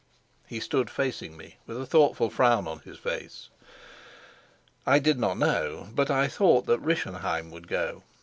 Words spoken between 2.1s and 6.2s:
frown on his face. I did not know, but